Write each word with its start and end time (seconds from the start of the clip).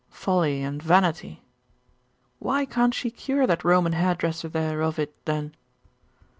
'Folly 0.09 0.63
and 0.63 0.81
vanity.' 0.81 1.43
'Why 2.39 2.65
can't 2.65 2.91
she 2.91 3.11
cure 3.11 3.45
that 3.45 3.63
Roman 3.63 3.93
hairdresser 3.93 4.49
there 4.49 4.81
of 4.81 4.97
it, 4.97 5.13
then? 5.25 5.53